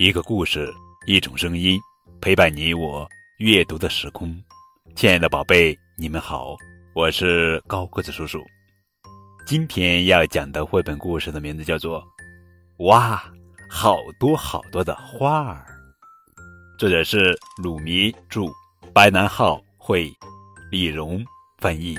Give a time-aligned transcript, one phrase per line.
[0.00, 0.72] 一个故事，
[1.06, 1.76] 一种声音，
[2.20, 3.04] 陪伴你我
[3.38, 4.32] 阅读的时空。
[4.94, 6.56] 亲爱的宝贝，你们好，
[6.94, 8.40] 我是高个子叔叔。
[9.44, 12.00] 今天要讲的绘本故事的名字叫做
[12.86, 13.24] 《哇，
[13.68, 15.66] 好多好多的花儿》，
[16.78, 18.44] 作者是鲁迷著，
[18.94, 20.08] 白南浩绘，
[20.70, 21.24] 李荣
[21.58, 21.98] 翻译。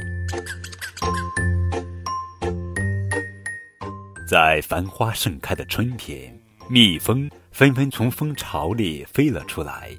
[4.26, 6.34] 在繁花盛开的春天。
[6.72, 7.28] 蜜蜂
[7.60, 9.92] 纷纷从蜂巢里飞了出来。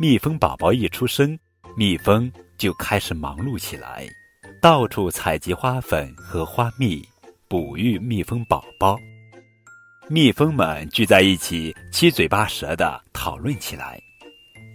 [0.00, 1.38] 蜜蜂宝宝一出生，
[1.76, 4.08] 蜜蜂就开始忙碌起来，
[4.62, 7.06] 到处采集花粉和花蜜，
[7.46, 8.98] 哺育蜜蜂宝宝。
[10.08, 14.00] 蜜蜂们聚在一起，七嘴八舌地讨论起来。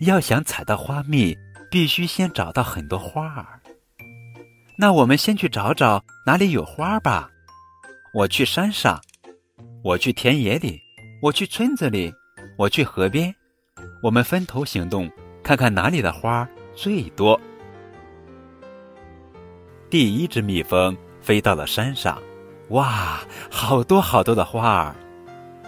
[0.01, 1.35] 要想采到花蜜，
[1.71, 3.59] 必须先找到很多花儿。
[4.77, 7.27] 那我们先去找找哪里有花吧。
[8.13, 9.01] 我去山上，
[9.83, 10.79] 我去田野里。
[11.21, 12.13] 我去村子里，
[12.59, 13.33] 我去河边，
[14.03, 15.09] 我们分头行动，
[15.41, 17.39] 看看哪里的花最多。
[19.89, 22.21] 第一只蜜蜂飞到了山上，
[22.71, 24.93] 哇，好多好多的花儿！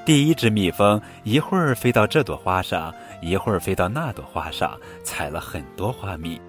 [0.06, 6.42] 第一只蜜蜂一会儿飞到这朵花上，一会儿飞到那朵花上，采了很多花蜜。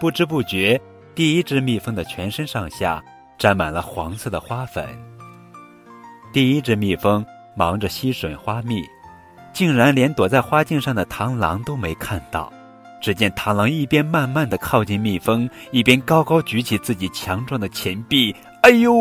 [0.00, 0.80] 不知不觉，
[1.14, 3.04] 第一只蜜蜂的全身上下
[3.36, 4.88] 沾满了黄色的花粉。
[6.32, 7.22] 第一只蜜蜂。
[7.54, 8.82] 忙着吸吮花蜜，
[9.52, 12.52] 竟然连躲在花茎上的螳螂都没看到。
[13.00, 18.34] 只见螳螂一边慢慢的靠近蜜蜂，一边高高举起自己强壮的前臂。
[18.62, 18.92] 哎呦！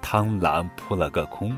[0.00, 1.56] 螳螂扑了个空。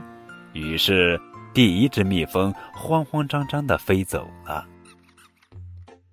[0.52, 1.20] 于是，
[1.52, 4.64] 第一只蜜蜂慌慌张张的飞走了。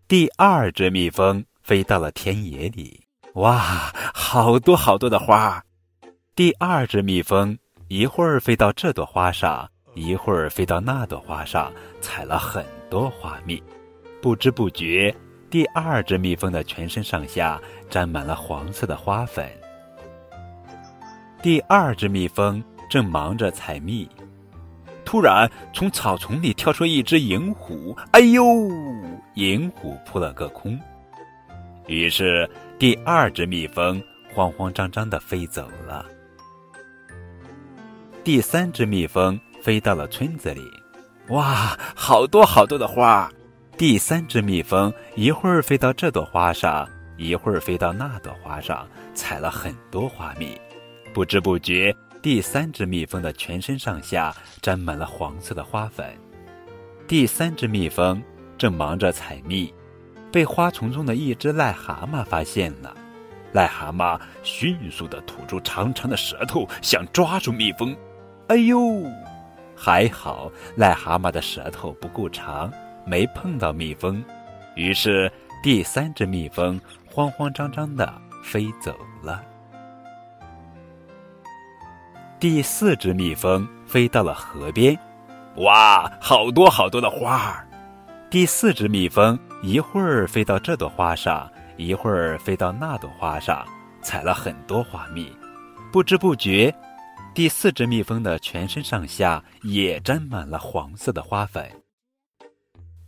[0.08, 3.02] 第二只蜜蜂飞到了田野里，
[3.36, 5.64] 哇，好多好多的花！
[6.36, 7.58] 第二只蜜蜂。
[7.90, 13.62] 一会儿飞到这朵花上，一会儿飞到那朵花上，采了很多花蜜。
[14.22, 15.14] 不知不觉，
[15.50, 19.50] 第二只蜜蜂的全身上下沾满了黄色的花粉。
[21.42, 24.10] 第二只蜜蜂正忙着采蜜，
[25.04, 28.46] 突然从草丛里跳出一只银虎，哎呦！
[29.36, 30.80] 银虎扑了个空。
[31.88, 34.02] 于是，第二只蜜蜂
[34.34, 36.06] 慌慌张张的飞走了。
[38.24, 40.70] 第三只蜜蜂飞到了村子里，
[41.30, 43.32] 哇，好多好多的花！
[43.78, 46.86] 第三只蜜蜂一会儿飞到这朵花上，
[47.16, 50.60] 一会儿飞到那朵花上，采了很多花蜜。
[51.14, 56.14] 不知不觉，第三只蜜蜂的全身上下沾满了黄色的花粉。
[57.08, 58.22] 第三只蜜蜂
[58.58, 59.74] 正忙着采蜜，
[60.30, 62.94] 被花丛中的一只癞蛤蟆发现了。
[63.54, 67.96] 癞蛤蟆迅速地吐出长长的舌头，想抓住蜜蜂。
[68.48, 68.78] 哎呦，
[69.86, 72.72] 还好癞蛤蟆的舌头不够长，
[73.06, 74.24] 没碰到蜜蜂。
[74.76, 75.30] 于是
[75.62, 79.44] 第三只蜜蜂慌慌张张的飞走了。
[82.40, 84.98] 第四只蜜蜂飞到了河边，
[85.58, 87.68] 哇，好多好多的花儿！
[88.30, 93.66] 第四只蜜蜂一会儿飞到这朵花上，一会儿飞到那朵花上，
[94.02, 95.30] 采了很多花蜜。
[95.92, 96.74] 不知不觉。
[97.34, 101.68] 第四只蜜蜂的全身上下也沾满了黄色的花粉。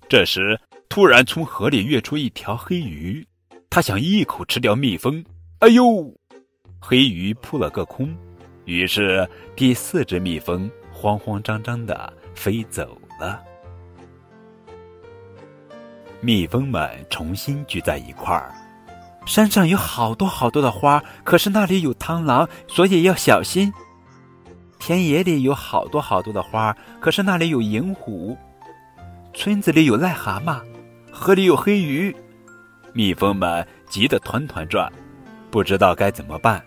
[0.09, 0.59] 这时，
[0.89, 3.25] 突然从河里跃出一条黑鱼，
[3.69, 5.23] 它想一口吃掉蜜蜂。
[5.59, 6.11] 哎呦！
[6.79, 8.15] 黑鱼扑了个空。
[8.65, 13.43] 于是，第四只蜜蜂慌慌张张的飞走了。
[16.19, 18.51] 蜜蜂们重新聚在一块儿。
[19.27, 23.71] 山上有好多好多的花，可是那里有螳螂，所以要小心。
[24.79, 28.37] 田野里有好多好多的花，可是那里有银虎；
[29.33, 30.61] 村子里有癞蛤蟆，
[31.11, 32.15] 河里有黑鱼。
[32.93, 34.91] 蜜蜂们急得团团转，
[35.51, 36.63] 不知道该怎么办。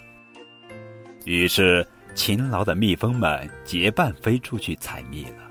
[1.25, 5.45] 于是，勤劳的蜜蜂们结伴飞出去采蜜了。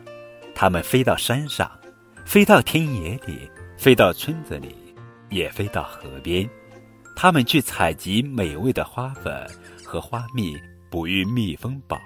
[0.54, 1.72] 它们飞到山上，
[2.26, 4.76] 飞到田野里，飞到村子里，
[5.30, 6.48] 也飞到河边。
[7.16, 9.48] 它们去采集美味的花粉
[9.84, 10.56] 和花蜜，
[10.90, 11.98] 哺育蜜蜂宝。